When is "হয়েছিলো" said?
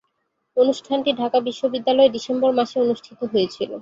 3.31-3.69